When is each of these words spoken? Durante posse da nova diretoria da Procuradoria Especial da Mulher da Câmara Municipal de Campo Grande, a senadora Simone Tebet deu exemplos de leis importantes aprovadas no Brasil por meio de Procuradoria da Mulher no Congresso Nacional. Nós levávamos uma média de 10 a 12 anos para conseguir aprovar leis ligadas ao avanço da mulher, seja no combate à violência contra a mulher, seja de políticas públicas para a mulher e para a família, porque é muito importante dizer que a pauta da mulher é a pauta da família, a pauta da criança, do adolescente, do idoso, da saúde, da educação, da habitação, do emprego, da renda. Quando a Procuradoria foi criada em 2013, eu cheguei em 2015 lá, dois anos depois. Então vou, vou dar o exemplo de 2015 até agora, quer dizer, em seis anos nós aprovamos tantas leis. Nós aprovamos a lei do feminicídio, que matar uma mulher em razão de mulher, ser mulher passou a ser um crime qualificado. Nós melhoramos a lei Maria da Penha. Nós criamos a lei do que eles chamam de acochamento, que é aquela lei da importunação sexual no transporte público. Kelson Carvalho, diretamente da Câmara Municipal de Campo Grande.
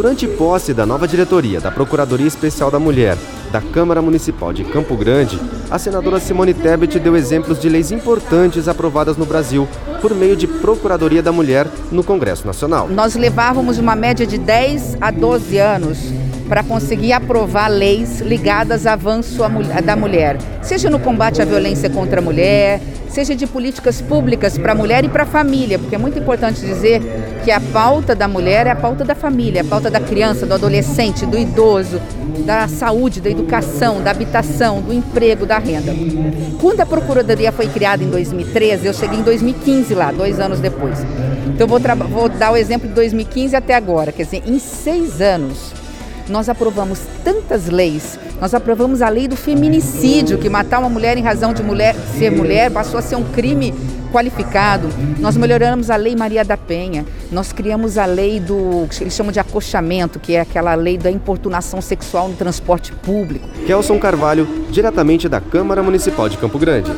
Durante 0.00 0.26
posse 0.26 0.72
da 0.72 0.86
nova 0.86 1.06
diretoria 1.06 1.60
da 1.60 1.70
Procuradoria 1.70 2.26
Especial 2.26 2.70
da 2.70 2.78
Mulher 2.78 3.18
da 3.52 3.60
Câmara 3.60 4.00
Municipal 4.00 4.50
de 4.50 4.64
Campo 4.64 4.96
Grande, 4.96 5.38
a 5.70 5.78
senadora 5.78 6.18
Simone 6.18 6.54
Tebet 6.54 6.98
deu 6.98 7.14
exemplos 7.14 7.60
de 7.60 7.68
leis 7.68 7.92
importantes 7.92 8.66
aprovadas 8.66 9.18
no 9.18 9.26
Brasil 9.26 9.68
por 10.00 10.14
meio 10.14 10.34
de 10.36 10.46
Procuradoria 10.46 11.22
da 11.22 11.30
Mulher 11.30 11.66
no 11.92 12.02
Congresso 12.02 12.46
Nacional. 12.46 12.88
Nós 12.88 13.14
levávamos 13.14 13.76
uma 13.76 13.94
média 13.94 14.26
de 14.26 14.38
10 14.38 14.96
a 15.02 15.10
12 15.10 15.58
anos 15.58 15.98
para 16.48 16.64
conseguir 16.64 17.12
aprovar 17.12 17.68
leis 17.68 18.20
ligadas 18.20 18.86
ao 18.86 18.94
avanço 18.94 19.42
da 19.84 19.96
mulher, 19.96 20.38
seja 20.70 20.88
no 20.88 21.00
combate 21.00 21.42
à 21.42 21.44
violência 21.44 21.90
contra 21.90 22.20
a 22.20 22.22
mulher, 22.22 22.80
seja 23.08 23.34
de 23.34 23.44
políticas 23.44 24.00
públicas 24.00 24.56
para 24.56 24.70
a 24.70 24.74
mulher 24.76 25.04
e 25.04 25.08
para 25.08 25.24
a 25.24 25.26
família, 25.26 25.80
porque 25.80 25.96
é 25.96 25.98
muito 25.98 26.16
importante 26.16 26.60
dizer 26.60 27.02
que 27.42 27.50
a 27.50 27.60
pauta 27.60 28.14
da 28.14 28.28
mulher 28.28 28.68
é 28.68 28.70
a 28.70 28.76
pauta 28.76 29.04
da 29.04 29.16
família, 29.16 29.62
a 29.62 29.64
pauta 29.64 29.90
da 29.90 29.98
criança, 29.98 30.46
do 30.46 30.54
adolescente, 30.54 31.26
do 31.26 31.36
idoso, 31.36 32.00
da 32.46 32.68
saúde, 32.68 33.20
da 33.20 33.28
educação, 33.28 34.00
da 34.00 34.12
habitação, 34.12 34.80
do 34.80 34.92
emprego, 34.92 35.44
da 35.44 35.58
renda. 35.58 35.92
Quando 36.60 36.82
a 36.82 36.86
Procuradoria 36.86 37.50
foi 37.50 37.66
criada 37.66 38.04
em 38.04 38.08
2013, 38.08 38.86
eu 38.86 38.94
cheguei 38.94 39.18
em 39.18 39.24
2015 39.24 39.92
lá, 39.92 40.12
dois 40.12 40.38
anos 40.38 40.60
depois. 40.60 41.00
Então 41.48 41.66
vou, 41.66 41.80
vou 42.08 42.28
dar 42.28 42.52
o 42.52 42.56
exemplo 42.56 42.88
de 42.88 42.94
2015 42.94 43.56
até 43.56 43.74
agora, 43.74 44.12
quer 44.12 44.22
dizer, 44.22 44.44
em 44.46 44.60
seis 44.60 45.20
anos 45.20 45.79
nós 46.30 46.48
aprovamos 46.48 47.00
tantas 47.24 47.66
leis. 47.66 48.18
Nós 48.40 48.54
aprovamos 48.54 49.02
a 49.02 49.08
lei 49.08 49.28
do 49.28 49.36
feminicídio, 49.36 50.38
que 50.38 50.48
matar 50.48 50.78
uma 50.78 50.88
mulher 50.88 51.18
em 51.18 51.22
razão 51.22 51.52
de 51.52 51.62
mulher, 51.62 51.94
ser 52.16 52.30
mulher 52.30 52.70
passou 52.70 52.98
a 52.98 53.02
ser 53.02 53.16
um 53.16 53.24
crime 53.24 53.74
qualificado. 54.10 54.88
Nós 55.18 55.36
melhoramos 55.36 55.90
a 55.90 55.96
lei 55.96 56.16
Maria 56.16 56.44
da 56.44 56.56
Penha. 56.56 57.04
Nós 57.30 57.52
criamos 57.52 57.98
a 57.98 58.06
lei 58.06 58.40
do 58.40 58.86
que 58.88 59.02
eles 59.02 59.14
chamam 59.14 59.32
de 59.32 59.38
acochamento, 59.40 60.18
que 60.18 60.34
é 60.34 60.40
aquela 60.40 60.74
lei 60.74 60.96
da 60.96 61.10
importunação 61.10 61.80
sexual 61.80 62.28
no 62.28 62.34
transporte 62.34 62.92
público. 62.92 63.46
Kelson 63.66 63.98
Carvalho, 63.98 64.46
diretamente 64.70 65.28
da 65.28 65.40
Câmara 65.40 65.82
Municipal 65.82 66.28
de 66.28 66.36
Campo 66.38 66.58
Grande. 66.58 66.90